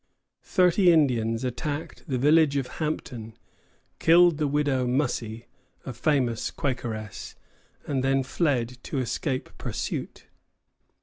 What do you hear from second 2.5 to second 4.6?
of Hampton, killed the